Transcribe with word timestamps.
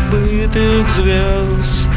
забытых 0.00 0.88
звезд, 0.90 1.90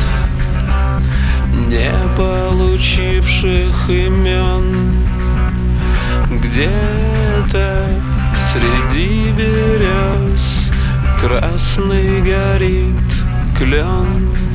не 1.68 1.92
получивших 2.18 3.90
имен, 3.90 5.06
где-то 6.42 7.88
среди 8.36 9.32
берез 9.32 10.72
красный 11.20 12.22
горит 12.22 13.12
клен. 13.58 14.53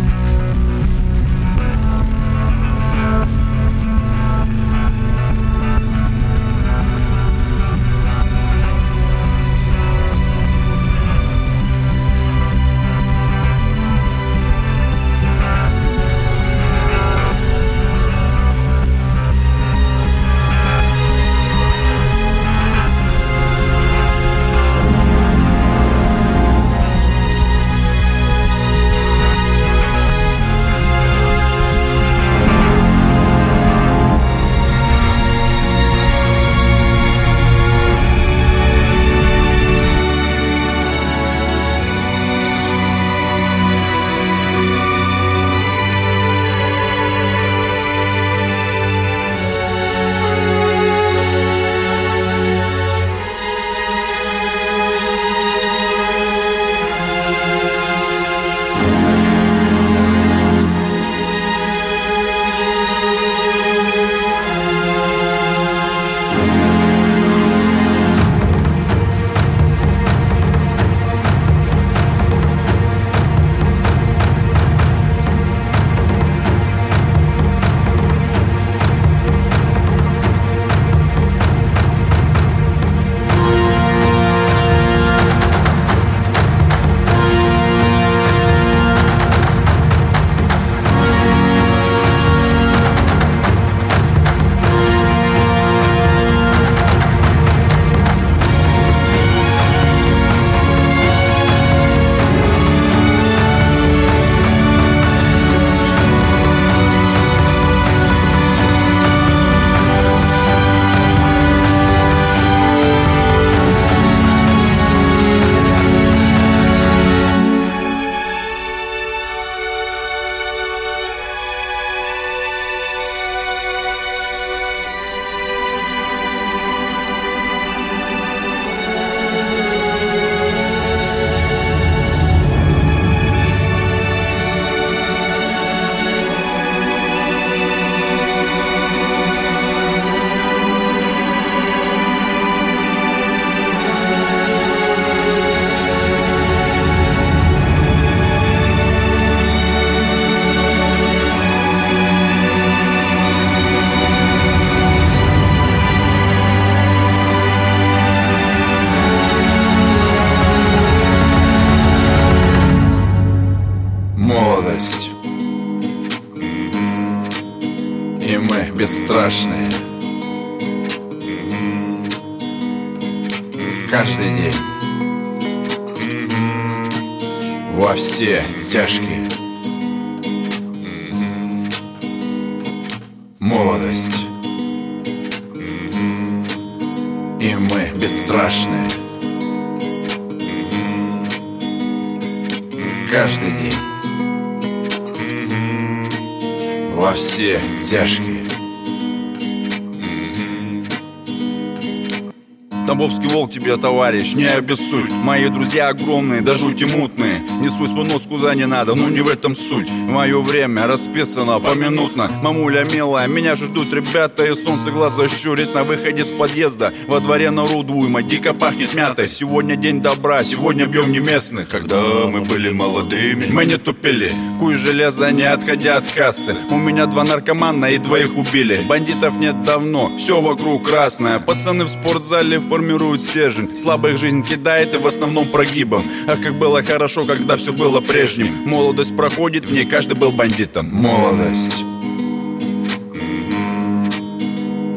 Тебе, 203.68 203.76
товарищ, 203.76 204.32
не 204.32 204.47
обессудь. 204.47 205.10
Мои 205.10 205.50
друзья 205.50 205.88
огромные, 205.88 206.41
да 206.41 206.54
жути 206.54 206.84
мутные 206.84 207.28
Несу 207.68 207.86
свой 207.86 208.06
нос 208.06 208.26
куда 208.26 208.54
не 208.54 208.66
надо, 208.66 208.94
но 208.94 209.10
не 209.10 209.20
в 209.20 209.28
этом 209.28 209.54
суть. 209.54 209.91
Мое 209.91 210.41
время 210.41 210.86
расписано 210.86 211.60
поминутно. 211.60 212.30
Мамуля 212.42 212.86
милая, 212.91 213.28
меня 213.28 213.54
ждут 213.56 213.92
ребята 213.92 214.47
И 214.47 214.54
солнце 214.54 214.91
глаза 214.91 215.28
щурит 215.28 215.74
на 215.74 215.84
выходе 215.84 216.24
с 216.24 216.30
подъезда. 216.30 216.94
Во 217.09 217.20
дворе 217.20 217.50
народ 217.50 217.91
уйма, 217.91 218.22
дико 218.22 218.54
пахнет 218.54 218.94
мятой. 218.94 219.28
Сегодня 219.28 219.76
день 219.76 220.00
добра, 220.00 220.42
сегодня 220.42 220.86
бьем 220.86 221.12
не 221.12 221.18
местных. 221.18 221.68
Когда 221.68 222.00
мы 222.00 222.41
были 222.41 222.70
молодыми, 222.70 223.44
мы 223.50 223.66
не 223.66 223.76
тупили. 223.76 224.32
Куй 224.59 224.74
железо, 224.74 225.30
не 225.30 225.42
отходя 225.42 225.98
от 225.98 226.10
кассы. 226.10 226.56
У 226.71 226.78
меня 226.78 227.04
два 227.04 227.24
наркомана 227.24 227.86
и 227.91 227.98
двоих 227.98 228.34
убили. 228.38 228.80
Бандитов 228.88 229.36
нет 229.36 229.62
давно, 229.64 230.10
все 230.16 230.41
вокруг 230.41 230.88
красное. 230.88 231.38
Пацаны 231.38 231.84
в 231.84 231.88
спортзале 231.88 232.60
формируют 232.60 233.21
стержень. 233.21 233.76
Слабых 233.76 234.16
жизнь 234.16 234.42
кидает 234.42 234.94
и 234.94 234.97
в 234.97 235.06
основном 235.06 235.44
прогибом. 235.48 236.03
Ах, 236.26 236.41
как 236.41 236.59
было 236.59 236.82
хорошо, 236.82 237.24
когда 237.24 237.58
все 237.59 237.72
было 237.72 238.01
прежним. 238.01 238.49
Молодость 238.65 239.16
проходит, 239.16 239.69
в 239.69 239.72
ней 239.72 239.84
каждый 239.84 240.16
был 240.16 240.31
бандитом. 240.31 240.89
Молодость. 240.91 241.84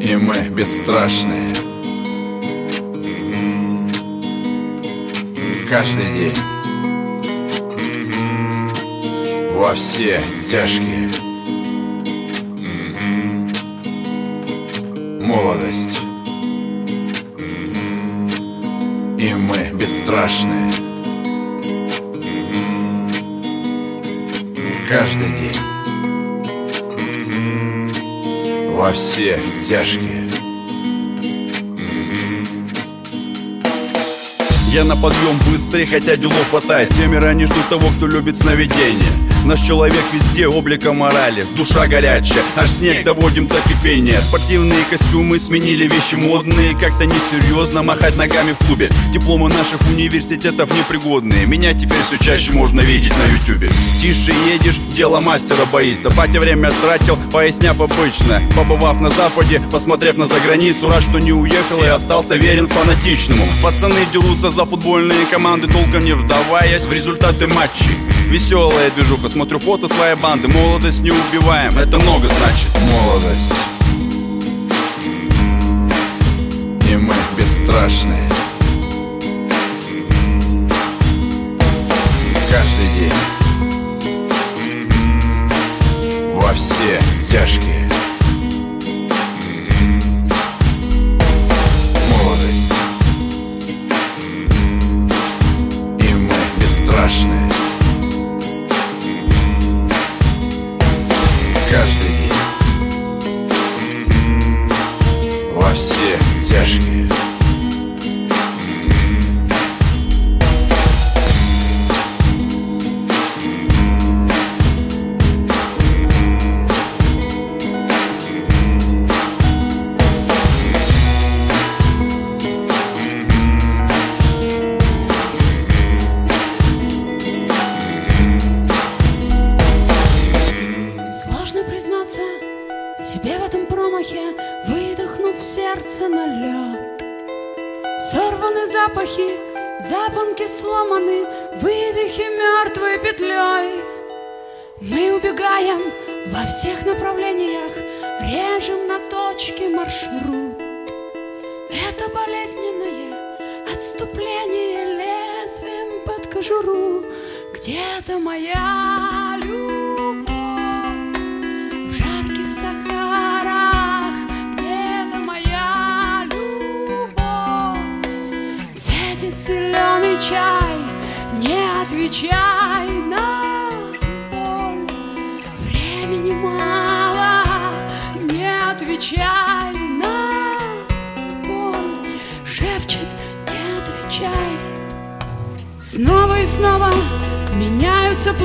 И 0.00 0.16
мы 0.16 0.48
бесстрашные. 0.48 1.52
Каждый 5.68 6.06
день. 6.16 6.34
Во 9.52 9.74
все 9.74 10.20
тяжкие. 10.44 11.10
Молодость. 15.20 16.00
И 19.18 19.34
мы 19.34 19.70
бесстрашные 19.78 20.91
Каждый 24.92 25.28
день. 25.40 25.56
Во 28.72 28.92
все 28.92 29.40
тяжкие. 29.64 30.30
Я 34.68 34.84
на 34.84 34.94
подъем 34.96 35.38
быстрый, 35.50 35.86
хотя 35.86 36.16
делов 36.16 36.50
хватает. 36.50 36.92
Семеро 36.92 37.32
не 37.32 37.46
ждут 37.46 37.66
того, 37.70 37.88
кто 37.96 38.06
любит 38.06 38.36
сновидения 38.36 39.31
Наш 39.44 39.60
человек 39.60 40.04
везде 40.12 40.46
облика 40.46 40.92
морали 40.92 41.44
Душа 41.56 41.88
горячая, 41.88 42.44
аж 42.54 42.70
снег 42.70 43.04
доводим 43.04 43.48
до 43.48 43.56
кипения. 43.68 44.20
Спортивные 44.20 44.84
костюмы 44.88 45.40
сменили 45.40 45.88
вещи 45.88 46.14
модные 46.14 46.78
Как-то 46.78 47.06
несерьезно 47.06 47.82
махать 47.82 48.16
ногами 48.16 48.52
в 48.52 48.64
клубе. 48.64 48.88
Дипломы 49.12 49.48
наших 49.48 49.80
университетов 49.90 50.70
непригодные 50.70 51.46
Меня 51.46 51.74
теперь 51.74 52.02
все 52.02 52.18
чаще 52.18 52.52
можно 52.52 52.80
видеть 52.82 53.12
на 53.18 53.34
ютюбе. 53.34 53.68
Тише 54.00 54.32
едешь, 54.48 54.78
дело 54.94 55.20
мастера 55.20 55.64
боится. 55.72 56.10
Батя 56.12 56.38
время 56.38 56.70
тратил, 56.70 57.18
поясняв 57.32 57.80
обычно. 57.80 58.40
Побывав 58.54 59.00
на 59.00 59.10
западе, 59.10 59.60
посмотрев 59.72 60.16
на 60.18 60.26
заграницу 60.26 60.88
Рад, 60.88 61.02
что 61.02 61.18
не 61.18 61.32
уехал 61.32 61.82
и 61.82 61.88
остался 61.88 62.36
верен 62.36 62.68
фанатичному. 62.68 63.44
Пацаны 63.60 64.06
дерутся 64.12 64.50
за 64.50 64.64
футбольные 64.64 65.26
команды 65.26 65.66
Толком 65.66 66.04
не 66.04 66.12
вдаваясь 66.12 66.82
в 66.82 66.92
результаты 66.92 67.48
матчей 67.48 67.96
Веселая 68.32 68.90
движуха, 68.92 69.28
смотрю 69.28 69.58
фото 69.58 69.88
своей 69.88 70.16
банды. 70.16 70.48
Молодость 70.48 71.02
не 71.02 71.10
убиваем, 71.10 71.76
это 71.76 71.98
много 71.98 72.28
значит. 72.28 72.70
Молодость. 72.80 73.52
И 76.88 76.96
мы 76.96 77.12
бесстрашные 77.36 78.31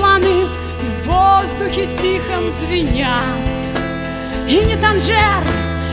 планы 0.07 0.43
И 0.43 1.01
в 1.01 1.07
воздухе 1.07 1.87
тихом 1.95 2.49
звенят. 2.49 3.67
И 4.47 4.63
не 4.65 4.75
Танжер, 4.77 5.43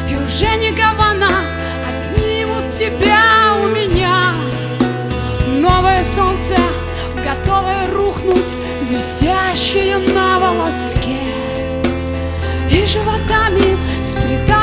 и 0.09 0.15
уже 0.15 0.57
не 0.57 0.71
Гавана 0.71 1.31
Отнимут 1.89 2.71
тебя 2.73 3.55
у 3.63 3.67
меня. 3.69 4.33
Новое 5.47 6.03
солнце, 6.03 6.57
готовое 7.25 7.89
рухнуть 7.93 8.57
Висящее 8.91 9.99
на 9.99 10.39
волоске. 10.39 11.19
И 12.71 12.87
животами 12.87 13.77
сплетаются 14.03 14.54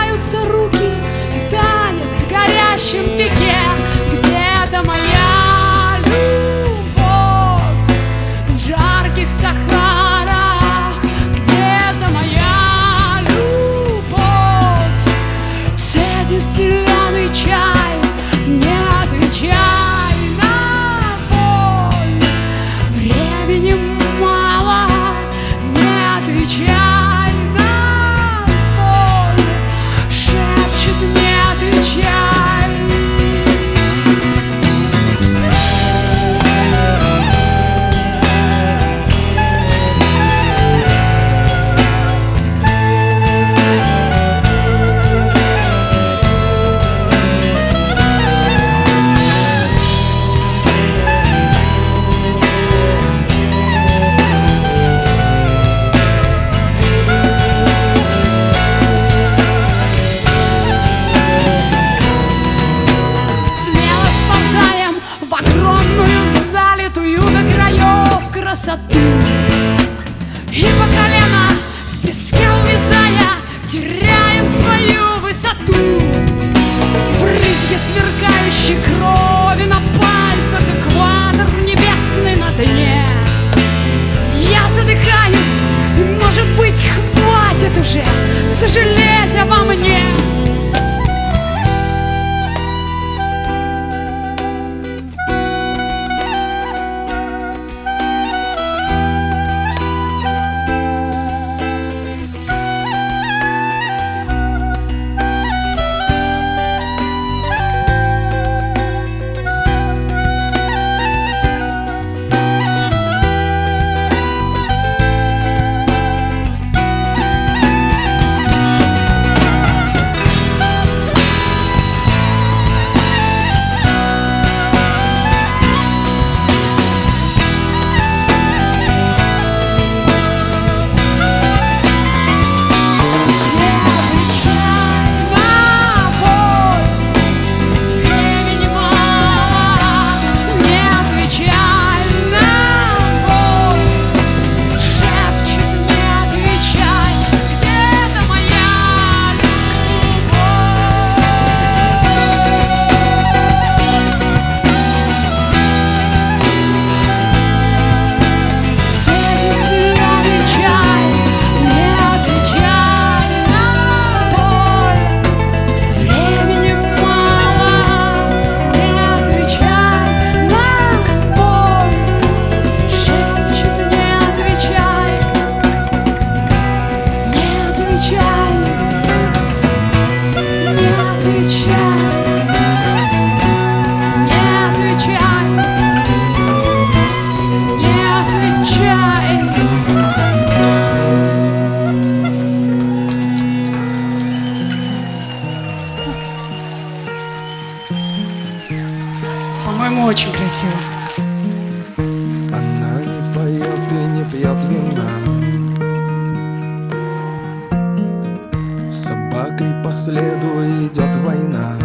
С 208.91 209.05
собакой 209.05 209.83
по 209.83 209.93
следу 209.93 210.47
идет 210.83 211.15
война. 211.23 211.77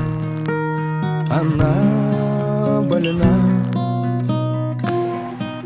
Она 1.31 2.83
больна. 2.83 3.57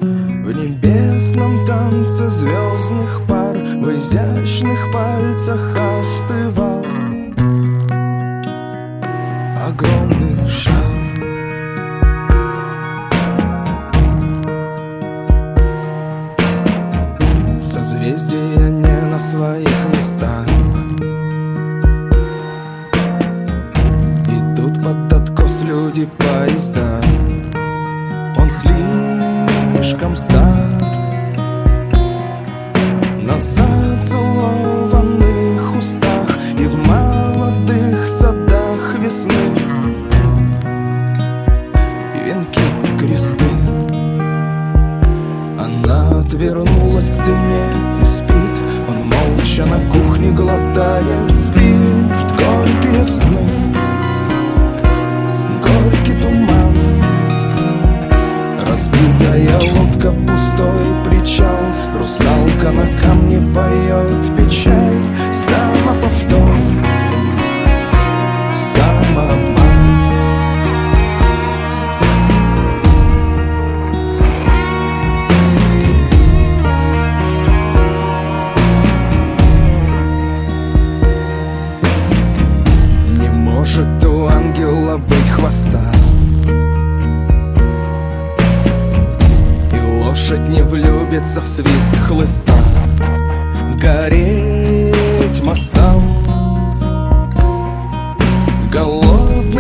В 0.01 0.53
небесном 0.53 1.65
танце 1.65 2.29
звездных 2.29 3.23
пар 3.29 3.57
В 3.57 3.91
изящных 3.99 4.93
пальцах 4.93 5.80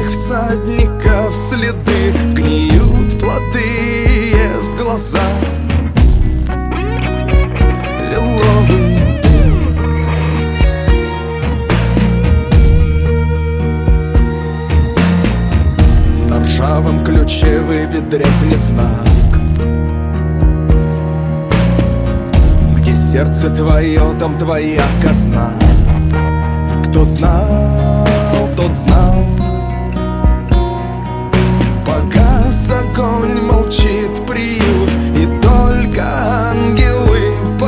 Голодных 0.00 0.12
всадников 0.12 1.36
следы 1.36 2.12
Гниют 2.34 3.18
плоды, 3.18 4.32
ест 4.32 4.74
глаза. 4.76 5.20
Лиловый 8.10 8.98
На 16.28 16.40
ржавом 16.40 17.04
ключе 17.04 17.60
выбит 17.60 18.08
древний 18.08 18.56
знак. 18.56 19.06
Где 22.78 22.96
сердце 22.96 23.50
твое, 23.50 24.00
там 24.18 24.38
твоя 24.38 24.86
казна. 25.02 25.50
Кто 26.86 27.04
знал, 27.04 28.48
тот 28.56 28.72
знал 28.72 29.26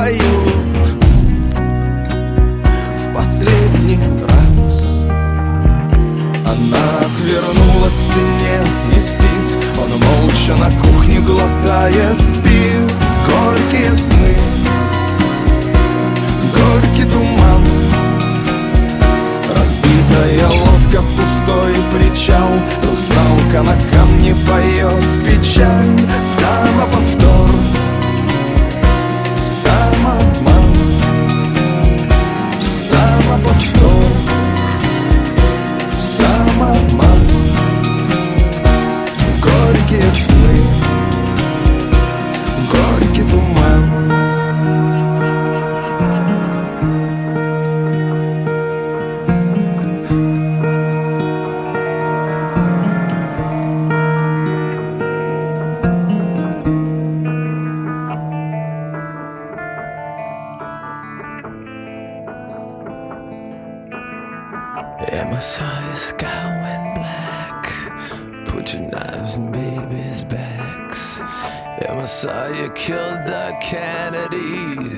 поют 0.03 0.89
в 2.99 3.15
последний 3.15 4.01
раз. 4.27 4.99
Она 6.45 6.99
отвернулась 6.99 7.95
к 7.95 8.01
стене 8.11 8.59
и 8.97 8.99
спит, 8.99 9.65
он 9.81 9.91
молча 10.01 10.57
на 10.57 10.73
кухне 10.81 11.21
глотает, 11.21 12.21
спит. 12.21 12.93
Горькие 13.29 13.93
сны, 13.93 14.37
горький 16.53 17.09
туман. 17.09 17.65
Разбитая 19.57 20.49
лодка, 20.49 21.01
пустой 21.17 21.75
причал. 21.93 22.51
Русалка 22.91 23.63
на 23.63 23.77
камне 23.93 24.35
поет 24.49 25.25
печаль. 25.25 25.97
Самоповтор. 26.25 27.47
повтор 27.47 27.72
самообман. 30.03 30.75
Самоповтор 32.65 34.05
Самообман. 36.01 37.29
Горькие 39.41 40.11
сны. 40.11 40.57
Горький 42.71 43.23
туман. 43.31 43.62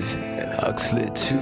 days 0.05 0.19
Huxley 0.59 1.09
too. 1.15 1.39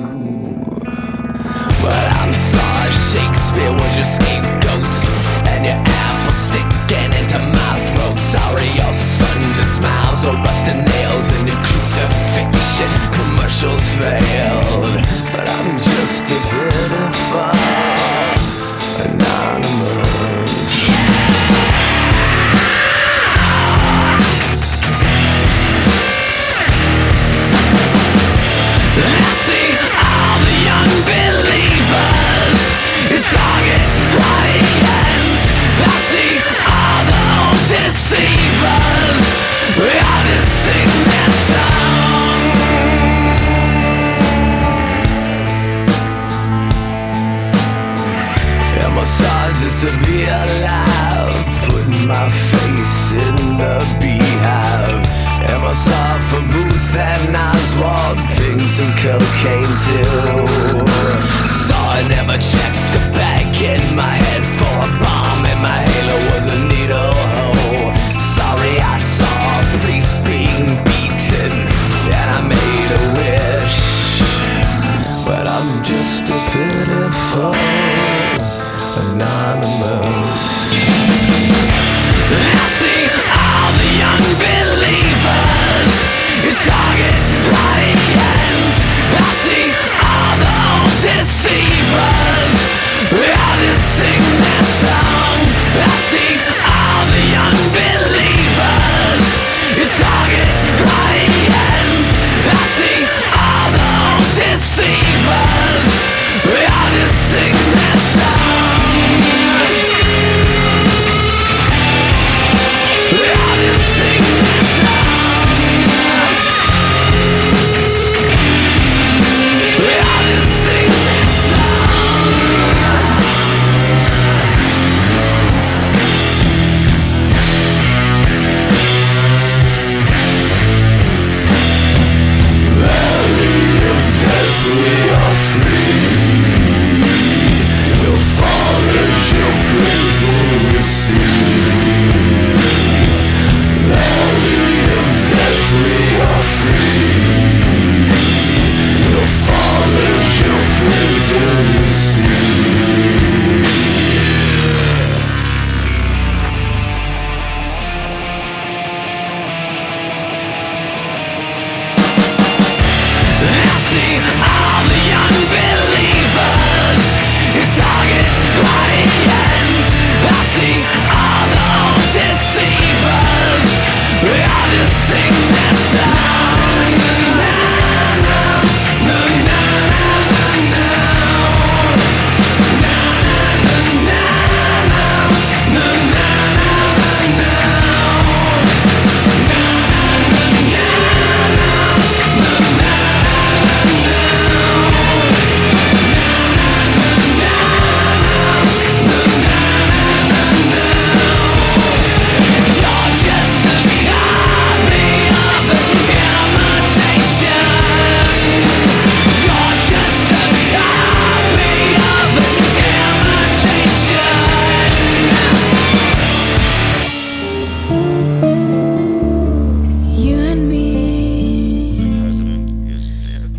But 1.83 2.07
I'm 2.21 2.35
sorry, 2.35 2.93
Shakespeare 3.11 3.73
was 3.73 3.93
your 3.99 4.07
scapegoat 4.07 4.95
and 5.51 5.65
your 5.67 5.79
apple 5.79 6.33
sticking 6.33 7.11
into 7.11 7.39
my 7.39 7.75
throat. 7.91 8.19
Sorry, 8.19 8.69
your 8.79 8.93
son 8.93 9.39
just 9.57 9.77
smiles 9.77 10.25
your 10.25 10.35
rusted 10.35 10.87
nails 10.87 11.29
and 11.37 11.49
your 11.49 11.61
crucifixion 11.67 12.93
commercials 13.17 13.83
failed. 13.99 14.95
But 15.33 15.49
I'm 15.49 15.79
just 15.79 16.27
a 16.31 16.39
pitiful. 16.51 17.53
And 19.05 19.19
cocaine 59.19 59.75
too. 59.85 60.05
So 61.47 61.75
I 61.77 62.05
never 62.09 62.37
checked 62.39 62.85
the 62.95 63.03
bag 63.13 63.47
in 63.63 63.83
my 63.97 64.15
head 64.25 64.45
for 64.59 64.73
a 64.87 64.91
bomb, 65.03 65.45
and 65.45 65.61
my 65.61 65.81
halo 65.93 66.17
was 66.33 66.47
a 66.55 66.72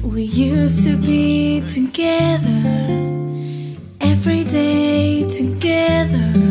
We 0.04 0.24
used 0.24 0.84
to 0.84 0.98
be 0.98 1.62
together, 1.62 2.50
every 4.02 4.44
day 4.44 5.28
together. 5.30 6.43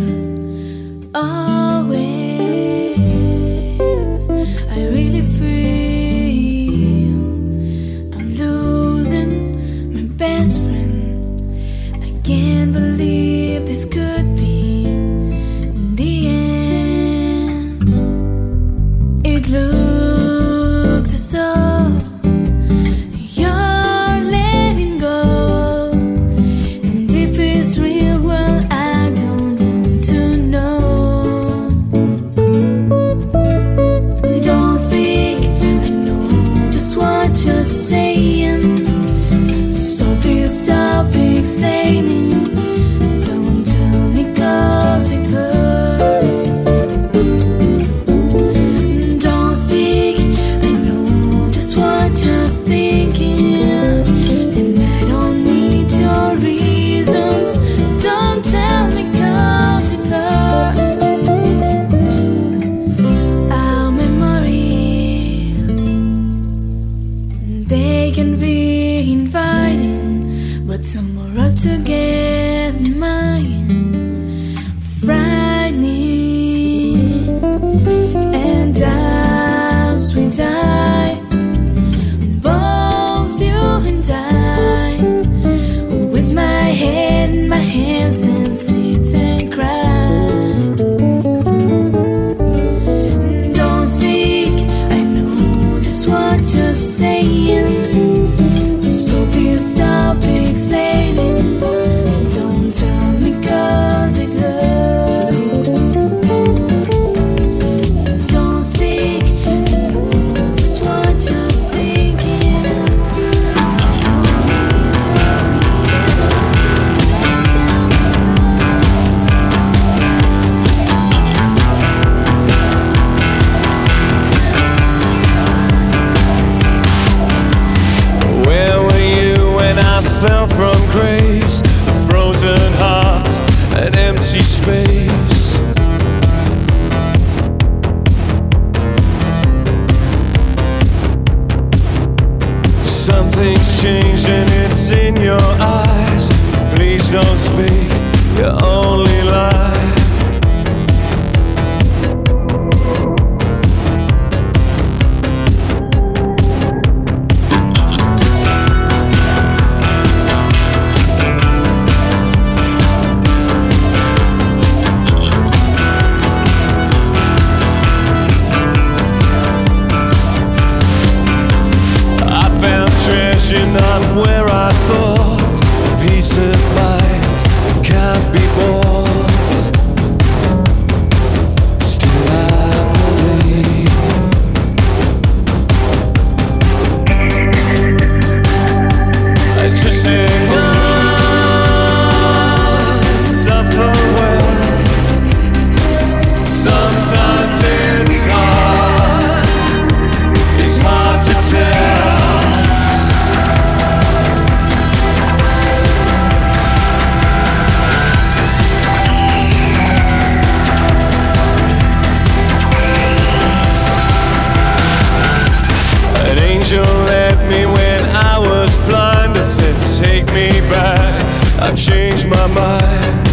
Changed 221.76 222.28
my 222.28 222.46
mind. 222.48 223.28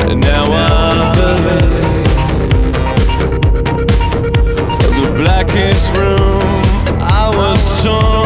And 0.00 0.20
now 0.20 0.46
I 0.50 1.12
believe. 1.14 2.06
From 4.76 4.94
the 5.00 5.12
blackest 5.16 5.96
room, 5.96 6.42
I 7.00 7.32
was 7.36 7.82
torn. 7.82 8.23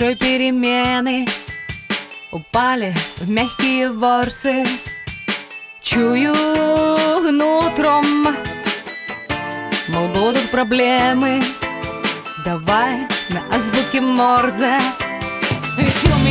Большой 0.00 0.16
перемены 0.16 1.28
Упали 2.32 2.94
в 3.18 3.28
мягкие 3.28 3.90
ворсы. 3.90 4.64
Чую 5.82 6.34
нутром 7.32 8.34
Мол, 9.88 10.08
будут 10.08 10.50
проблемы. 10.50 11.42
Давай 12.46 13.08
на 13.28 13.42
азбуке 13.54 14.00
Морзе. 14.00 14.80
Ведь 15.76 16.04
у 16.04 16.18
меня 16.24 16.29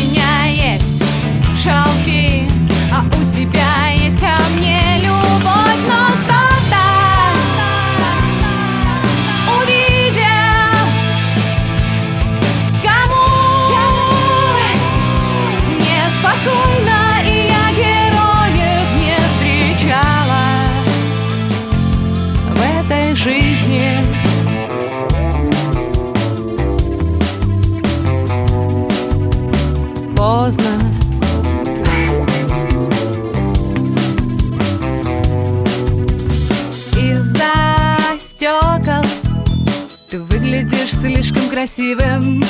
слишком 40.99 41.47
красивым. 41.49 42.43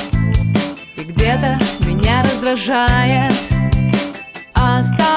И 0.95 1.03
где-то 1.03 1.59
меня 1.85 2.23
раздражает 2.23 3.33
Остановки. 4.53 5.11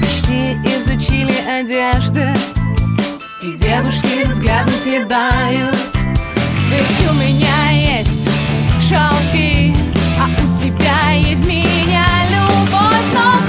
Почти 0.00 0.52
изучили 0.64 1.34
одежды 1.48 2.32
И 3.42 3.54
девушки 3.56 4.24
взглядом 4.24 4.72
съедают. 4.72 5.76
Ведь 6.70 7.10
у 7.10 7.14
меня 7.14 7.70
есть 7.70 8.28
шалфей 8.88 9.74
А 10.20 10.28
у 10.28 10.56
тебя 10.56 11.10
есть 11.12 11.44
меня 11.44 12.06
любовь. 12.30 13.08
Но 13.14 13.47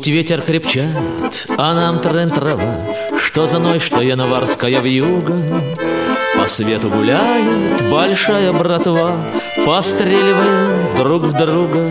Пусть 0.00 0.08
ветер 0.08 0.40
крепчает, 0.40 1.46
а 1.58 1.74
нам 1.74 2.00
трен 2.00 2.30
трава. 2.30 2.74
Что 3.18 3.46
за 3.46 3.58
ной, 3.58 3.80
что 3.80 4.00
январская 4.00 4.80
вьюга? 4.80 5.38
По 6.38 6.48
свету 6.48 6.88
гуляет 6.88 7.86
большая 7.90 8.50
братва 8.50 9.14
Постреливаем 9.66 10.96
друг 10.96 11.24
в 11.24 11.34
друга. 11.34 11.90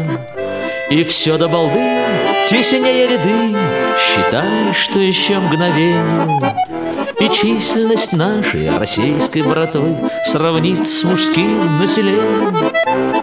И 0.90 1.04
все 1.04 1.38
до 1.38 1.50
балды, 1.50 2.04
теснее 2.50 3.10
ряды 3.10 3.56
Считай, 4.00 4.74
что 4.74 4.98
еще 4.98 5.38
мгновение. 5.38 6.56
И 7.20 7.30
численность 7.30 8.14
нашей 8.14 8.76
российской 8.76 9.44
братвы 9.44 9.96
Сравнить 10.26 10.90
с 10.90 11.04
мужским 11.04 11.78
населением 11.78 13.19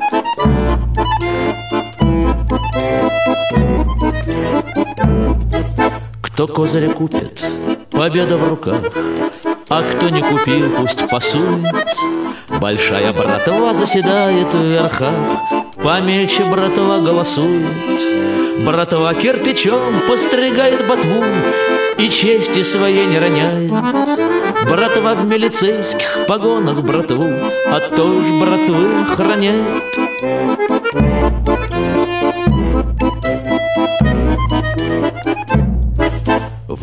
Кто 6.37 6.47
козыря 6.47 6.91
купит, 6.91 7.47
победа 7.91 8.37
в 8.37 8.47
руках. 8.47 8.83
А 9.71 9.83
кто 9.83 10.11
не 10.11 10.21
купил, 10.21 10.69
пусть 10.77 11.09
пасует 11.09 11.65
Большая 12.61 13.15
братва 13.15 13.73
заседает 13.73 14.53
в 14.53 14.63
верхах 14.63 15.15
Помельче 15.83 16.45
братва 16.45 16.99
голосует. 16.99 17.65
Братва 18.59 19.15
кирпичом 19.15 20.03
постригает 20.07 20.87
ботву 20.87 21.25
И 21.97 22.11
чести 22.11 22.63
своей 22.63 23.07
не 23.07 23.19
роняет. 23.19 23.73
Братва 24.69 25.15
в 25.15 25.25
милицейских 25.25 26.27
погонах 26.29 26.83
братву 26.83 27.31
А 27.67 27.81
тоже 27.81 28.35
братвы 28.35 29.07
храняет 29.07 30.06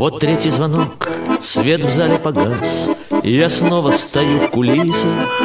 Вот 0.03 0.19
третий 0.19 0.51
звонок, 0.51 1.07
свет 1.39 1.85
в 1.85 1.89
зале 1.89 2.19
погас 2.19 2.89
И 3.23 3.37
я 3.37 3.47
снова 3.47 3.91
стою 3.91 4.37
в 4.37 4.49
кулисах. 4.49 5.41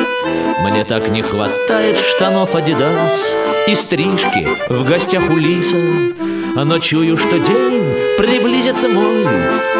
Мне 0.65 0.85
так 0.85 1.11
не 1.11 1.23
хватает 1.23 1.97
штанов 1.97 2.57
Адидас 2.57 3.37
И 3.69 3.77
стрижки 3.77 4.49
в 4.69 4.83
гостях 4.83 5.31
у 5.31 5.37
Лиса 5.37 5.77
Но 6.57 6.81
чую, 6.81 7.17
что 7.17 7.39
день 7.39 7.95
приблизится 8.19 8.89
мой 8.89 9.25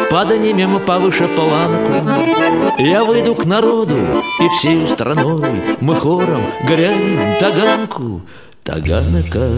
Поднимем 0.09 0.79
повыше 0.79 1.27
планку 1.27 2.09
Я 2.77 3.03
выйду 3.03 3.35
к 3.35 3.43
народу 3.43 3.97
и 4.39 4.47
всей 4.47 4.87
страной 4.87 5.61
Мы 5.81 5.93
хором 5.93 6.41
горяем 6.65 7.37
таганку 7.37 8.21
Таганака, 8.69 9.49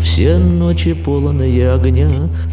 все 0.00 0.38
ночи 0.38 0.92
полные 0.92 1.72
огня. 1.72 2.08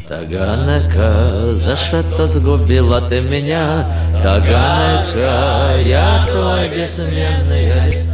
Таганака, 0.08 1.54
за 1.54 1.76
что 1.76 2.28
сгубила 2.28 3.02
ты 3.02 3.22
меня? 3.22 3.86
Таганака, 4.24 5.80
я 5.86 6.26
твой 6.32 6.70
бессменный 6.70 7.72
арестант 7.72 8.07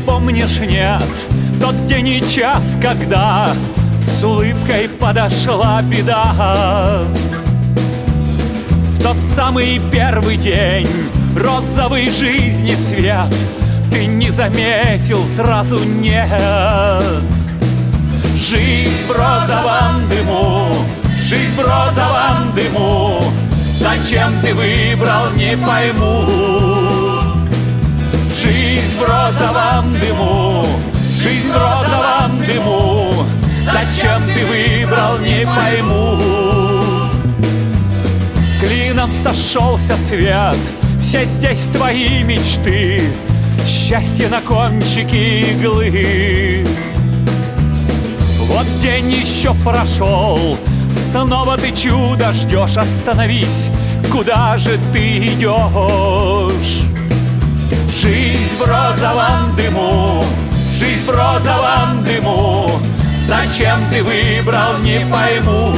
вспомнишь, 0.00 0.60
нет. 0.60 1.02
Тот 1.60 1.86
день 1.86 2.08
и 2.08 2.28
час, 2.28 2.78
когда 2.80 3.52
С 4.00 4.24
улыбкой 4.24 4.88
подошла 4.88 5.82
беда. 5.82 7.02
В 8.94 9.02
тот 9.02 9.16
самый 9.34 9.80
первый 9.90 10.36
день 10.36 10.88
Розовой 11.36 12.10
жизни 12.10 12.74
свет 12.74 13.34
Ты 13.90 14.06
не 14.06 14.30
заметил, 14.30 15.24
сразу 15.26 15.78
нет. 15.84 16.30
Жизнь 18.36 19.06
в 19.06 19.10
розовом 19.10 20.08
дыму 20.08 20.74
Жизнь 21.22 21.54
в 21.54 21.60
розовом 21.60 22.54
дыму. 22.54 23.22
Зачем 23.78 24.32
ты 24.42 24.54
выбрал, 24.54 25.30
не 25.36 25.56
пойму 25.56 26.59
Жизнь 28.50 28.96
в 28.98 29.02
розовом 29.02 29.92
дыму, 30.00 30.66
жизнь 31.22 31.48
в 31.48 31.52
розовом 31.52 32.44
дыму. 32.44 33.24
Зачем 33.64 34.22
ты 34.24 34.44
выбрал, 34.44 35.18
не 35.18 35.46
пойму. 35.46 36.18
Клином 38.60 39.12
сошелся 39.14 39.96
свет, 39.96 40.56
все 41.00 41.24
здесь 41.26 41.66
твои 41.72 42.24
мечты. 42.24 43.02
Счастье 43.64 44.28
на 44.28 44.40
кончике 44.40 45.52
иглы. 45.52 46.66
Вот 48.40 48.66
день 48.80 49.12
еще 49.12 49.54
прошел, 49.64 50.58
снова 51.12 51.56
ты 51.56 51.70
чудо 51.70 52.32
ждешь. 52.32 52.76
Остановись, 52.76 53.70
куда 54.10 54.58
же 54.58 54.76
ты 54.92 55.18
идешь? 55.18 56.90
Жизнь 58.00 58.39
в 58.60 58.62
розовом 58.62 59.56
дыму, 59.56 60.22
жизнь 60.78 61.04
в 61.06 61.10
розовом 61.10 62.04
дыму. 62.04 62.70
Зачем 63.26 63.78
ты 63.90 64.02
выбрал, 64.02 64.78
не 64.82 65.00
пойму. 65.10 65.74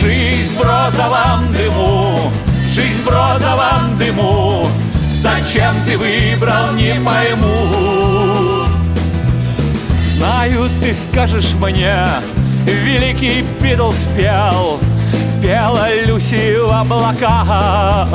Жизнь 0.00 0.56
в 0.56 0.62
розовом 0.62 1.52
дыму, 1.52 2.32
жизнь 2.72 3.02
в 3.04 3.08
розовом 3.08 3.98
дыму. 3.98 4.66
Зачем 5.20 5.74
ты 5.86 5.98
выбрал, 5.98 6.72
не 6.72 6.94
пойму. 6.94 8.66
Знаю, 10.14 10.70
ты 10.80 10.94
скажешь 10.94 11.52
мне 11.60 12.06
Великий 12.64 13.44
Битлз 13.60 14.04
спел 14.04 14.78
Пела 15.42 15.88
Люси 16.06 16.56
в 16.56 16.70
облаках 16.70 18.08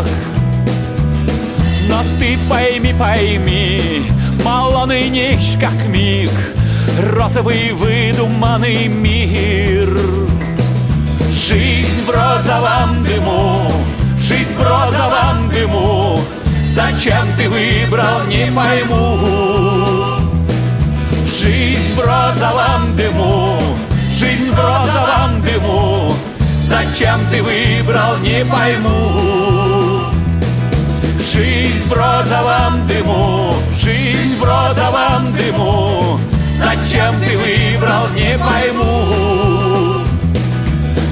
но 1.88 2.04
ты 2.20 2.38
пойми, 2.50 2.94
пойми, 2.94 4.06
мало 4.44 4.86
нынеш 4.86 5.58
как 5.60 5.88
миг, 5.88 6.32
Розовый 7.14 7.74
выдуманный 7.74 8.88
мир. 8.88 9.90
Жизнь 11.30 12.06
в 12.06 12.10
розовом 12.10 13.04
дыму, 13.04 13.72
жизнь 14.20 14.56
в 14.56 14.62
розовом 14.62 15.50
дыму, 15.50 16.20
Зачем 16.74 17.28
ты 17.38 17.50
выбрал, 17.50 18.26
не 18.28 18.52
пойму. 18.52 20.18
Жизнь 21.26 21.94
в 21.96 22.00
розовом 22.00 22.96
дыму, 22.96 23.60
жизнь 24.20 24.52
в 24.52 24.60
розовом 24.60 25.42
дыму, 25.42 26.14
Зачем 26.68 27.20
ты 27.32 27.42
выбрал, 27.42 28.18
не 28.18 28.44
пойму. 28.46 29.37
В 31.88 31.94
розовом 31.94 32.86
дыму, 32.88 33.56
жизнь 33.78 34.38
в 34.38 34.44
розовом 34.44 35.34
дыму. 35.38 36.20
Зачем 36.58 37.16
ты 37.22 37.38
выбрал, 37.38 38.10
не 38.14 38.38
пойму. 38.38 40.04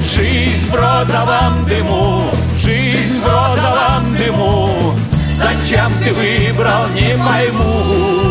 Жизнь 0.04 0.70
в 0.70 0.76
розовом 0.76 1.66
дыму, 1.66 2.30
жизнь 2.60 3.22
в 3.22 3.26
розовом 3.26 4.18
дыму. 4.18 4.94
Зачем 5.38 5.92
ты 6.04 6.14
выбрал, 6.14 6.88
не 6.90 7.18
пойму 7.18 8.25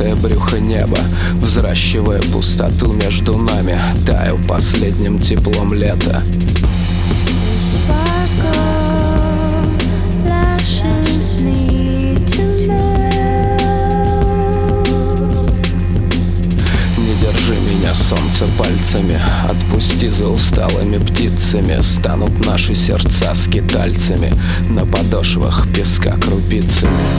в 0.00 0.02
пушистое 0.02 0.14
брюхо 0.14 0.58
неба 0.58 0.98
Взращивая 1.40 2.20
пустоту 2.32 2.92
между 2.92 3.36
нами 3.36 3.80
Таю 4.06 4.38
последним 4.48 5.18
теплом 5.18 5.72
лета. 5.74 6.22
Не 16.96 17.14
держи 17.20 17.54
меня, 17.68 17.94
солнце, 17.94 18.46
пальцами 18.56 19.20
Отпусти 19.48 20.08
за 20.08 20.28
усталыми 20.28 20.98
птицами 20.98 21.80
Станут 21.82 22.46
наши 22.46 22.74
сердца 22.74 23.34
скитальцами 23.34 24.32
На 24.68 24.86
подошвах 24.86 25.68
песка 25.74 26.16
крупицами 26.16 27.09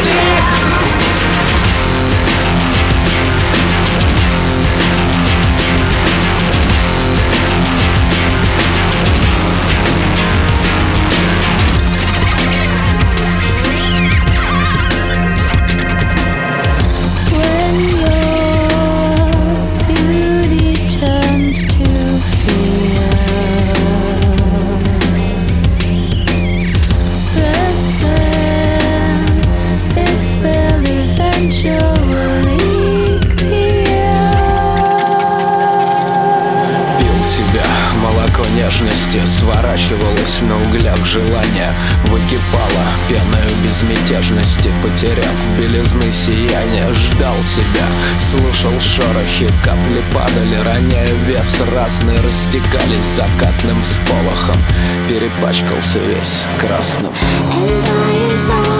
Stay 0.00 0.27
Растекались 52.48 53.04
закатным 53.14 53.82
всполохом 53.82 54.56
Перепачкался 55.06 55.98
весь 55.98 56.46
красным 56.58 57.12
And 58.40 58.50
I 58.50 58.77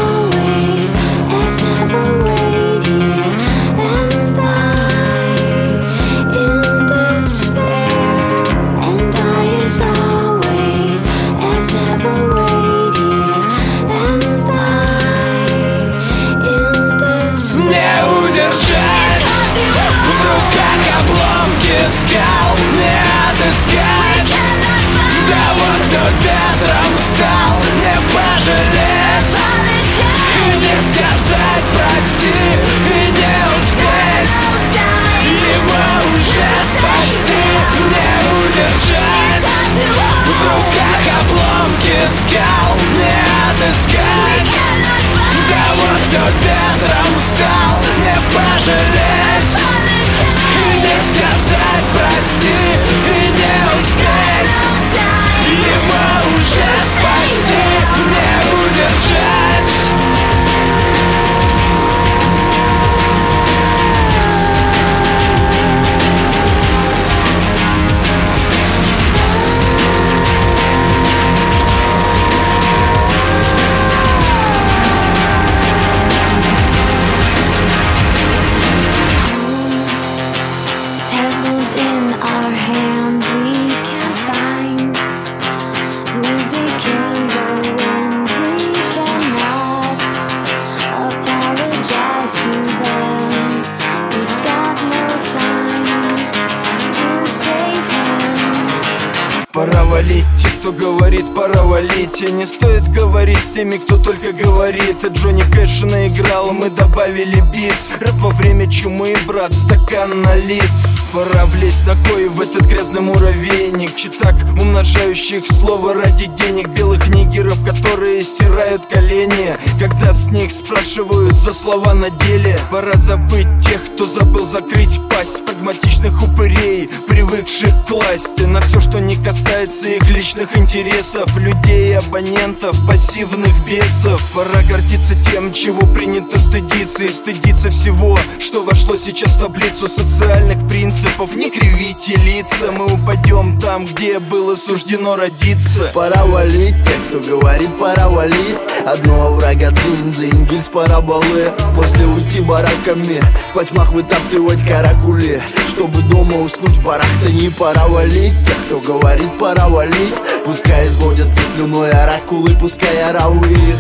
теми, 103.59 103.76
кто 103.76 103.96
только 103.96 104.32
говорит. 104.32 104.98
А 105.02 105.09
Джонни 105.09 105.42
Кэш 105.42 105.82
наиграл, 105.82 106.52
мы 106.52 106.70
добавили 106.70 107.42
бит. 107.52 107.74
Рэп 108.00 108.14
во 108.20 108.30
время 108.30 108.70
чумы, 108.70 109.12
брат, 109.26 109.52
стакан 109.52 110.22
налит 110.22 110.70
Пора 111.12 111.46
влезть 111.46 111.86
ногой 111.86 112.28
в 112.28 112.40
этот 112.40 112.66
грязный 112.66 113.00
муравейник. 113.00 113.96
Читак, 113.96 114.34
умножающих 114.61 115.44
слово 115.44 115.94
ради 115.94 116.26
денег. 116.26 116.68
Белых 116.68 117.09
нигеров, 117.09 117.64
которые 117.64 118.22
стирают 118.22 118.86
колени. 118.86 119.56
Когда 119.80 120.12
с 120.12 120.30
них 120.30 120.52
спрашивают 120.52 121.34
за 121.34 121.52
слова 121.52 121.94
на 121.94 122.11
деле. 122.11 122.56
Пора 122.70 122.92
забыть 122.92 123.48
тех, 123.66 123.82
кто 123.86 124.06
забыл 124.06 124.46
закрыть 124.46 125.00
пасть 125.11 125.47
Прагматичных 125.59 126.22
упырей, 126.22 126.88
привыкших 127.09 127.70
к 127.84 127.90
власти 127.90 128.44
На 128.44 128.61
все, 128.61 128.80
что 128.80 129.00
не 129.00 129.16
касается 129.16 129.88
их 129.88 130.09
личных 130.09 130.56
интересов 130.56 131.36
Людей, 131.36 131.98
абонентов, 131.98 132.76
пассивных 132.86 133.52
бесов. 133.66 134.22
Пора 134.36 134.62
гордиться 134.68 135.16
тем, 135.32 135.52
чего 135.52 135.84
принято 135.86 136.38
стыдиться. 136.38 137.04
И 137.04 137.09
стыдиться 137.09 137.70
всего, 137.70 138.16
что 138.38 138.62
вошло 138.62 138.96
сейчас 138.96 139.36
в 139.36 139.40
таблицу 139.40 139.88
социальных 139.88 140.68
принципов. 140.68 141.34
Не 141.34 141.50
кривите 141.50 142.14
лица, 142.14 142.70
мы 142.70 142.84
упадем 142.84 143.59
там, 143.59 143.84
где 143.84 144.20
было 144.20 144.54
суждено 144.54 145.16
родиться. 145.16 145.90
Пора 145.92 146.24
валить, 146.26 146.76
тех, 146.84 147.09
кто 147.09 147.20
говорит, 147.20 147.70
пора 147.80 148.09
валить 148.09 148.59
Одного 148.91 149.34
врага 149.34 149.70
цинь, 149.70 150.11
заингильс, 150.11 150.68
параболы. 150.68 151.53
После 151.76 152.07
уйти 152.07 152.41
бараками, 152.41 153.20
в 153.51 153.53
потьмах 153.53 153.93
вытаптывать 153.93 154.66
каракули. 154.66 155.43
Чтобы 155.68 156.01
дома 156.05 156.36
уснуть, 156.39 156.82
барахта 156.82 157.30
не 157.30 157.51
пора 157.51 157.86
валить. 157.89 158.32
Тех, 158.47 158.57
кто 158.64 158.80
говорит, 158.80 159.39
пора 159.39 159.68
валить. 159.68 160.14
Пускай 160.47 160.89
изводятся 160.89 161.41
слюной 161.55 161.91
оракулы, 161.91 162.49
пускай 162.59 163.03
оравы 163.03 163.53
их. 163.53 163.76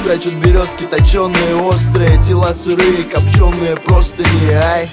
Спрячут 0.00 0.34
березки 0.44 0.82
точеные, 0.82 1.54
острые 1.62 2.18
Тела 2.18 2.52
сырые, 2.52 3.04
копченые, 3.04 3.76
просто 3.76 4.24
не 4.24 4.54
ай 4.54 4.88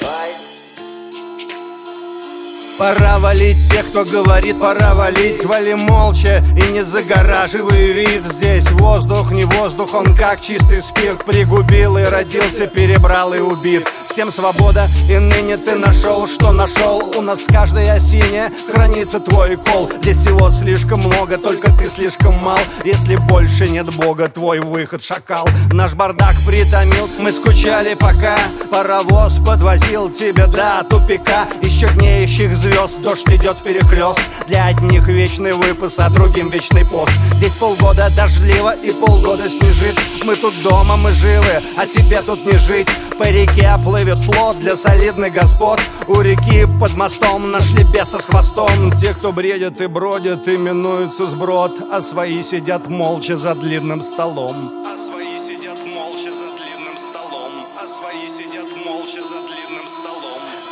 Пора 2.77 3.17
валить 3.17 3.57
тех, 3.71 3.87
кто 3.87 4.05
говорит, 4.05 4.59
пора 4.59 4.93
валить. 4.93 5.43
Вали 5.43 5.73
молча 5.73 6.43
и 6.55 6.71
не 6.71 6.81
загораживай 6.81 7.91
вид. 7.91 8.23
Здесь 8.31 8.69
воздух, 8.73 9.31
не 9.31 9.45
воздух, 9.45 9.95
он 9.95 10.15
как 10.15 10.41
чистый 10.41 10.83
спирт. 10.83 11.25
Пригубил 11.25 11.97
и 11.97 12.03
родился, 12.03 12.67
перебрал 12.67 13.33
и 13.33 13.39
убит. 13.39 13.87
Всем 14.07 14.31
свобода, 14.31 14.87
и 15.09 15.17
ныне 15.17 15.57
ты 15.57 15.73
нашел, 15.75 16.27
что 16.27 16.51
нашел. 16.51 17.11
У 17.17 17.21
нас 17.21 17.41
в 17.41 17.51
каждой 17.51 17.89
осине 17.89 18.51
хранится 18.71 19.19
твой 19.19 19.57
кол. 19.57 19.89
Здесь 20.01 20.17
всего 20.17 20.51
слишком 20.51 20.99
много, 20.99 21.39
только 21.39 21.71
ты 21.71 21.89
слишком 21.89 22.35
мал. 22.35 22.59
Если 22.83 23.15
больше 23.15 23.67
нет 23.67 23.87
Бога, 23.95 24.29
твой 24.29 24.59
выход 24.59 25.03
шакал. 25.03 25.47
Наш 25.73 25.95
бардак 25.95 26.35
притомил, 26.45 27.09
мы 27.19 27.31
скучали 27.31 27.95
пока. 27.95 28.37
Паровоз 28.71 29.39
подвозил 29.39 30.11
тебя 30.11 30.45
до 30.45 30.85
тупика. 30.87 31.47
Еще 31.63 31.87
днеющих 31.95 32.55
звезд. 32.67 33.01
Дождь 33.01 33.27
идет 33.27 33.57
перехлест 33.57 34.19
Для 34.47 34.65
одних 34.65 35.07
вечный 35.07 35.53
выпас, 35.53 35.99
а 35.99 36.09
другим 36.09 36.49
вечный 36.49 36.85
пост. 36.85 37.11
Здесь 37.35 37.53
полгода 37.55 38.09
дождливо 38.15 38.75
и 38.75 38.91
полгода 38.91 39.49
снежит. 39.49 39.95
Мы 40.23 40.35
тут 40.35 40.53
дома, 40.63 40.97
мы 40.97 41.11
живы, 41.11 41.61
а 41.77 41.85
тебе 41.85 42.21
тут 42.21 42.45
не 42.45 42.57
жить. 42.57 42.87
По 43.17 43.23
реке 43.23 43.71
плывет 43.83 44.25
плод 44.25 44.59
для 44.59 44.75
солидных 44.75 45.33
господ. 45.33 45.79
У 46.07 46.21
реки 46.21 46.67
под 46.79 46.95
мостом 46.95 47.51
нашли 47.51 47.83
беса 47.83 48.19
с 48.19 48.25
хвостом. 48.25 48.91
Те, 48.99 49.13
кто 49.13 49.31
бредят 49.31 49.81
и 49.81 49.87
бродят, 49.87 50.47
именуются 50.47 51.25
сброд. 51.25 51.79
А 51.91 52.01
свои 52.01 52.43
сидят 52.43 52.87
молча 52.87 53.37
за 53.37 53.55
длинным 53.55 54.01
столом. 54.01 54.71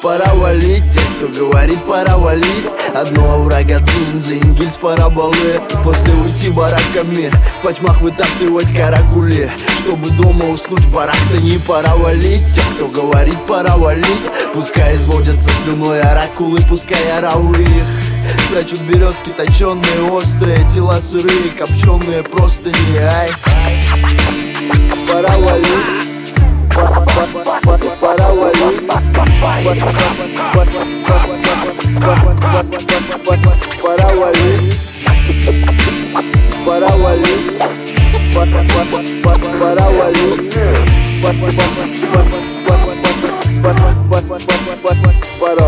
Пора 0.01 0.35
валить, 0.35 0.99
кто 1.17 1.27
говорит, 1.27 1.81
пора 1.83 2.17
валить. 2.17 2.65
Одного 2.93 3.43
врага 3.43 3.81
цинзы, 3.83 4.37
ингильс 4.37 4.77
параболы. 4.77 5.61
После 5.83 6.13
уйти 6.13 6.49
бараками, 6.51 7.29
в 7.59 7.61
потьмах 7.63 8.01
вытаптывать 8.01 8.73
каракули. 8.73 9.51
Чтобы 9.79 10.09
дома 10.11 10.45
уснуть, 10.45 10.85
пора 10.93 11.13
то 11.31 11.37
не 11.41 11.57
пора 11.59 11.95
валить. 11.95 12.43
Те, 12.53 12.61
кто 12.75 12.87
говорит, 12.87 13.37
пора 13.47 13.77
валить. 13.77 14.05
Пускай 14.53 14.95
изводятся 14.95 15.49
слюной 15.63 16.01
оракулы, 16.01 16.59
пускай 16.69 17.17
оравы 17.17 17.61
их. 17.61 18.49
Прячут 18.49 18.81
березки 18.81 19.29
точеные, 19.29 20.11
острые 20.11 20.57
Тела 20.73 20.93
сырые, 20.93 21.51
копченые, 21.57 22.23
просто 22.23 22.69
не 22.69 22.97
ай. 22.97 23.31
Пора 25.07 25.37
валить 25.37 26.04
Пора 26.75 26.99
валить 27.03 27.99
Пора 28.01 28.27
валить 34.15 34.49
Пора 36.41 36.97
валить 36.97 37.39
Пора 39.59 39.87
валить 39.89 40.45
Пора 45.39 45.65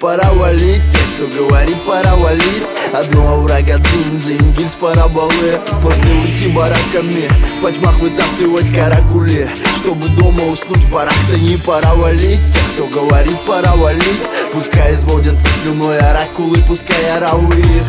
Пора 0.00 0.32
валить, 0.32 0.82
те, 0.90 0.98
кто 1.16 1.26
говорит, 1.36 1.76
пора 1.86 2.16
валить 2.16 2.79
Одного 2.92 3.42
врага 3.42 3.78
цинзы, 3.78 4.36
ингильс 4.36 4.74
параболы. 4.74 5.60
После 5.82 6.12
уйти 6.12 6.48
бараками, 6.48 7.28
в 7.58 7.62
потьмах 7.62 7.98
вытаптывать 8.00 8.74
каракули. 8.74 9.48
Чтобы 9.76 10.08
дома 10.08 10.42
уснуть, 10.46 10.90
пора-то 10.92 11.38
не 11.38 11.56
пора 11.58 11.94
валить. 11.94 12.40
Те, 12.52 12.60
кто 12.74 13.00
говорит, 13.00 13.38
пора 13.46 13.76
валить. 13.76 14.22
Пускай 14.52 14.96
изводятся 14.96 15.48
слюной 15.62 16.00
оракулы, 16.00 16.58
пускай 16.66 17.16
оравы 17.16 17.60
их. 17.60 17.86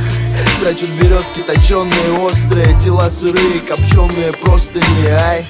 Прячут 0.61 0.89
березки 1.01 1.39
точеные, 1.39 2.19
острые 2.19 2.77
Тела 2.77 3.09
сырые, 3.09 3.59
копченые, 3.61 4.31
просто 4.33 4.79
не 4.79 5.07
ай 5.07 5.43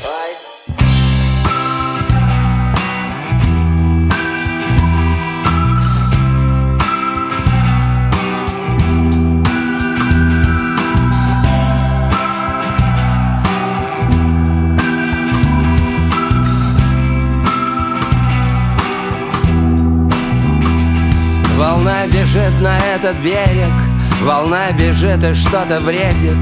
бежит 22.31 22.61
на 22.61 22.77
этот 22.95 23.17
берег 23.17 23.73
Волна 24.21 24.71
бежит 24.71 25.23
и 25.23 25.33
что-то 25.33 25.81
бредит 25.81 26.37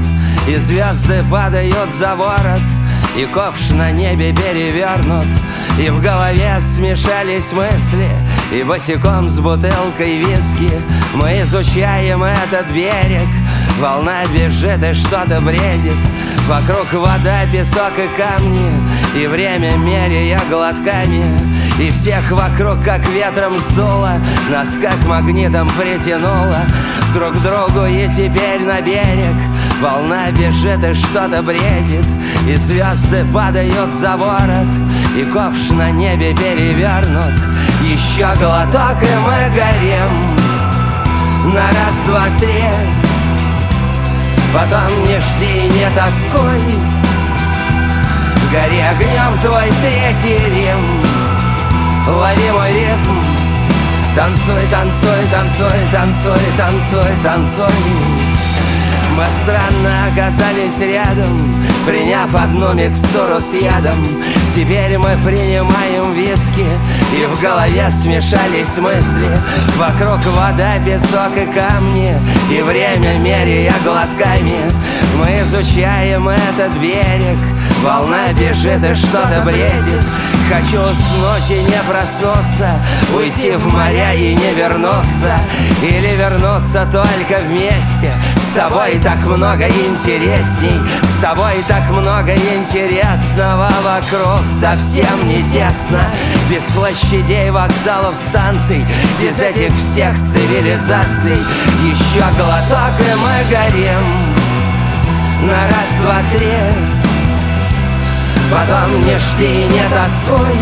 И 0.46 0.56
звезды 0.56 1.24
падают 1.28 1.92
за 1.92 2.14
ворот 2.14 2.62
И 3.16 3.24
ковш 3.24 3.70
на 3.70 3.90
небе 3.90 4.32
перевернут. 4.32 5.26
И 5.78 5.88
в 5.90 6.00
голове 6.00 6.60
смешались 6.60 7.52
мысли 7.52 8.08
И 8.52 8.62
босиком 8.62 9.28
с 9.28 9.40
бутылкой 9.40 10.18
виски. 10.18 10.70
Мы 11.14 11.40
изучаем 11.42 12.22
этот 12.22 12.70
берег 12.70 13.28
Волна 13.80 14.26
бежит 14.32 14.82
и 14.84 14.92
что-то 14.92 15.40
бредит. 15.40 15.98
Вокруг 16.46 16.92
вода, 16.92 17.40
песок 17.52 17.94
и 17.98 18.06
камни 18.16 18.70
И 19.16 19.26
время 19.26 19.76
меряя 19.76 20.40
глотками 20.50 21.59
и 21.80 21.90
всех 21.90 22.30
вокруг 22.30 22.82
как 22.84 23.06
ветром 23.08 23.56
сдуло 23.58 24.12
Нас 24.50 24.78
как 24.80 25.02
магнитом 25.06 25.68
притянуло. 25.70 26.60
Друг 27.14 27.34
к 27.34 27.38
другу 27.38 27.86
и 27.86 28.06
теперь 28.08 28.62
на 28.62 28.80
берег 28.80 29.36
Волна 29.80 30.30
бежит 30.30 30.84
и 30.84 30.94
что-то 30.94 31.42
бредит. 31.42 32.06
И 32.46 32.54
звезды 32.56 33.24
падают 33.32 33.90
за 33.90 34.16
ворот 34.16 34.72
И 35.16 35.24
ковш 35.24 35.70
на 35.70 35.90
небе 35.90 36.34
перевернут. 36.34 37.40
Еще 37.82 38.28
глоток 38.38 39.02
и 39.02 39.12
мы 39.24 39.50
горим. 39.54 40.36
На 41.54 41.68
раз, 41.68 42.02
два, 42.06 42.24
три. 42.38 42.64
Потом 44.52 45.02
не 45.04 45.18
жди, 45.20 45.68
не 45.68 45.86
тоскуй 45.94 47.00
Гори 48.50 48.80
огнем 48.80 49.38
твой 49.42 49.70
третий 49.80 50.44
рим 50.50 51.09
Лови 52.06 52.50
мой 52.52 52.72
ритм. 52.72 53.16
Танцуй, 54.16 54.66
танцуй, 54.70 55.10
танцуй, 55.30 55.78
танцуй, 55.92 56.40
танцуй, 56.56 57.22
танцуй. 57.22 57.66
Мы 59.16 59.24
странно 59.42 60.06
оказались 60.10 60.80
рядом 60.80 61.60
Приняв 61.86 62.34
одну 62.34 62.72
микстуру 62.72 63.40
с 63.40 63.54
ядом. 63.54 64.06
Теперь 64.54 64.96
мы 64.98 65.16
принимаем 65.26 66.12
виски 66.14 66.64
И 67.12 67.26
в 67.26 67.40
голове 67.42 67.90
смешались 67.90 68.78
мысли. 68.78 69.26
Вокруг 69.76 70.24
вода, 70.36 70.72
песок 70.84 71.36
и 71.36 71.46
камни 71.52 72.14
И 72.50 72.62
время 72.62 73.18
меряя 73.18 73.74
глотками. 73.84 74.60
Мы 75.18 75.40
изучаем 75.42 76.28
этот 76.28 76.72
берег 76.80 77.38
Волна 77.82 78.32
бежит 78.34 78.84
и 78.84 78.94
что-то 78.94 79.42
бредит. 79.44 80.04
Хочу 80.50 80.80
уснуть 80.82 81.50
и 81.50 81.62
не 81.62 81.80
проснуться 81.88 82.72
Уйти 83.16 83.52
в 83.52 83.72
моря 83.72 84.12
и 84.12 84.34
не 84.34 84.52
вернуться. 84.52 85.38
Или 85.80 86.14
вернуться 86.16 86.86
только 86.92 87.40
вместе. 87.42 88.12
С 88.36 88.54
тобой 88.54 88.98
так 89.02 89.24
много 89.24 89.66
интересней 89.68 90.78
С 91.02 91.22
тобой 91.22 91.64
так 91.68 91.88
много 91.90 92.34
интересного 92.34 93.70
Вокруг. 93.82 94.44
Совсем 94.44 95.26
не 95.26 95.42
тесно. 95.44 96.04
Без 96.50 96.64
площадей, 96.72 97.50
вокзалов, 97.50 98.14
станций 98.14 98.84
Без 99.22 99.40
этих 99.40 99.74
всех 99.74 100.14
цивилизаций. 100.22 101.38
Еще 101.82 102.24
глоток 102.36 102.94
и 102.98 103.14
мы 103.16 103.50
горим. 103.50 104.30
На 105.46 105.64
раз, 105.64 105.88
два, 106.02 106.18
три 106.36 106.99
Потом 108.50 109.00
не 109.02 109.16
жди, 109.18 109.66
не 109.66 109.82
тоскуй 109.88 110.58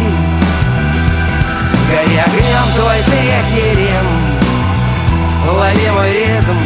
Гори 1.88 2.18
огнем 2.18 2.68
твой 2.76 3.02
третий 3.06 3.74
рим 3.74 4.06
Лови 5.46 5.90
мой 5.90 6.12
ритм. 6.12 6.56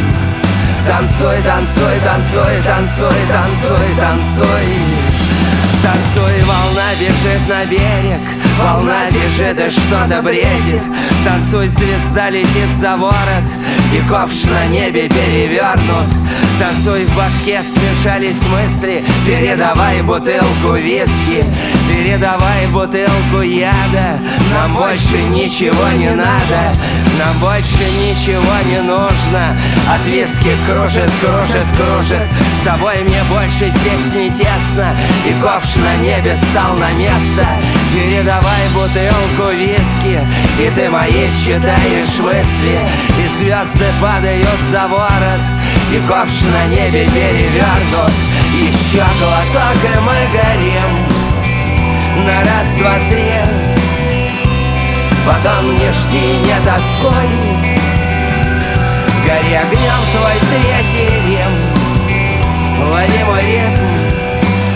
Танцуй, 0.85 1.41
танцуй, 1.43 1.99
танцуй, 2.03 2.61
танцуй, 2.65 3.15
танцуй, 3.29 3.95
танцуй 3.95 3.95
Танцуй, 3.95 4.92
волна 6.45 6.93
бежит 6.99 7.49
на 7.49 7.65
берег 7.65 8.21
Волна 8.59 9.09
бежит 9.09 9.59
и 9.59 9.69
что-то 9.69 10.21
бредит. 10.21 10.83
Танцуй, 11.25 11.67
звезда 11.67 12.29
летит 12.29 12.71
за 12.79 12.95
ворот 12.95 13.49
И 13.93 14.09
ковш 14.09 14.43
на 14.45 14.67
небе 14.67 15.09
перевернут. 15.09 16.07
Танцуй, 16.59 17.05
в 17.05 17.17
башке 17.17 17.61
смешались 17.61 18.41
мысли 18.43 19.03
Передавай 19.25 20.01
бутылку 20.01 20.75
виски. 20.75 21.43
Передавай 21.89 22.67
бутылку 22.71 23.41
яда 23.41 24.19
Нам 24.53 24.75
больше 24.75 25.17
ничего 25.31 25.89
не 25.97 26.11
надо 26.11 26.73
Нам 27.19 27.37
больше 27.39 27.83
ничего 28.01 28.53
не 28.65 28.81
нужно. 28.81 29.55
От 29.93 30.05
виски 30.07 30.55
кружит, 30.65 31.11
кружит, 31.21 31.67
кружит. 31.77 32.27
С 32.59 32.65
тобой 32.65 33.03
мне 33.03 33.21
больше 33.29 33.69
здесь 33.69 34.13
не 34.15 34.29
тесно. 34.29 34.95
И 35.27 35.33
ковш 35.41 35.75
на 35.75 35.95
небе 36.03 36.35
стал 36.35 36.75
на 36.77 36.91
место. 36.93 37.45
Передавай 37.93 38.63
бутылку 38.73 39.51
виски 39.51 40.19
И 40.59 40.71
ты 40.75 40.89
мои 40.89 41.29
читаешь 41.45 42.19
мысли. 42.19 42.79
И 43.19 43.27
звезды 43.37 43.85
падают 44.01 44.59
за 44.71 44.87
ворот 44.87 45.43
И 45.91 45.99
ковш 46.07 46.41
на 46.41 46.65
небе 46.75 47.05
перевернут. 47.05 48.13
Еще 48.59 49.03
глоток 49.19 49.77
и 49.83 49.99
мы 49.99 50.17
горим. 50.33 51.23
На 52.25 52.39
раз, 52.39 52.73
два, 52.77 52.97
три 53.09 53.62
Потом 55.25 55.75
не 55.77 55.91
жди, 55.93 56.37
не 56.39 56.55
тоской. 56.65 57.29
Гори 59.25 59.53
огнем 59.55 60.01
твой 60.11 60.37
третий 60.49 61.13
рем 61.29 61.53
Лови 62.77 63.23
мой 63.23 63.41
ритм. 63.41 63.93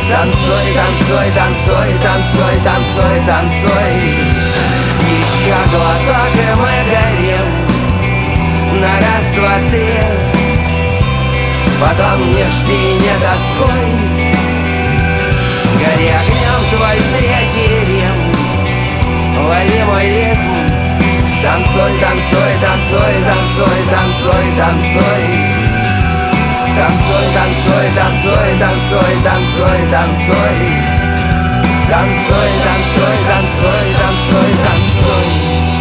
Танцуй, 0.09 0.67
танцуй, 0.73 1.31
танцуй, 1.35 1.89
танцуй, 2.01 2.55
танцуй, 2.63 3.17
танцуй. 3.27 3.93
Еще 5.03 5.57
глоток 5.71 6.33
и 6.33 6.59
мы 6.59 6.75
горим. 6.91 7.47
На 8.81 8.93
раз, 9.01 9.25
два, 9.35 9.55
три. 9.69 9.99
Потом 11.81 12.31
не 12.31 12.45
жди, 12.45 12.81
не 12.93 13.15
тоской. 13.19 13.87
Гори 15.73 16.07
огнем 16.07 16.61
твой 16.71 16.97
третий 17.19 17.85
рем 17.85 17.96
Лови 19.37 19.83
мой 19.87 20.03
ритм. 20.03 20.57
Танцуй, 21.43 21.91
танцуй, 22.01 22.51
танцуй, 22.61 23.13
танцуй, 23.27 23.79
танцуй, 23.91 24.45
танцуй. 24.57 25.23
Танцуй, 26.77 27.25
танцуй, 27.35 27.85
танцуй, 27.97 28.49
танцуй, 28.59 29.13
танцуй, 29.23 29.79
танцуй. 29.91 30.57
Танцуй, 31.89 32.49
танцуй, 32.65 33.17
танцуй, 33.29 33.85
танцуй, 33.99 34.49
танцуй 34.65 35.76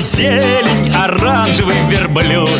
зелень, 0.00 0.92
оранжевый 0.94 1.76
верблюд 1.88 2.50